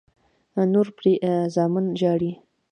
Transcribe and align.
نور 0.73 0.87
پرې 0.97 1.11
زامن 1.53 1.85
ژاړي. 1.99 2.31